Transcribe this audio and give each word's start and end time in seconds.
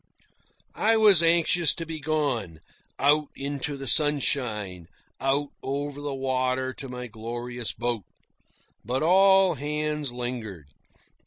I 0.73 0.97
was 0.97 1.21
anxious 1.21 1.75
to 1.75 1.85
be 1.85 1.99
gone, 1.99 2.59
out 2.97 3.27
into 3.35 3.77
the 3.77 3.85
sunshine, 3.85 4.87
out 5.19 5.49
over 5.61 6.01
the 6.01 6.15
water 6.15 6.73
to 6.73 6.89
my 6.89 7.05
glorious 7.05 7.71
boat. 7.71 8.05
But 8.83 9.03
all 9.03 9.53
hands 9.53 10.11
lingered. 10.11 10.65